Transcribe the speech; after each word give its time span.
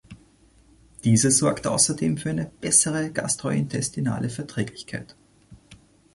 Dieser 1.03 1.29
sorgt 1.29 1.67
außerdem 1.67 2.17
für 2.17 2.31
eine 2.31 2.49
bessere 2.59 3.11
gastrointestinale 3.11 4.31
Verträglichkeit. 4.31 5.15